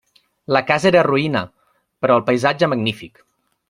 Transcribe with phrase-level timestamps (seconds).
[0.55, 1.45] La casa era roïna,
[2.05, 3.27] però el paisatge magnífic.